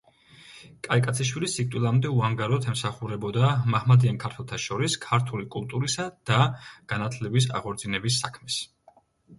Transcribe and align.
კაიკაციშვილი 0.85 1.49
სიკვდილამდე 1.55 2.13
უანგაროდ 2.21 2.65
ემსახურებოდა 2.73 3.51
მაჰმადიან 3.75 4.19
ქართველთა 4.25 4.59
შორის 4.65 4.97
ქართული 5.07 5.47
კულტურისა 5.59 6.09
და 6.33 6.43
განათლების 6.95 7.51
აღორძინების 7.61 8.21
საქმეს. 8.27 8.61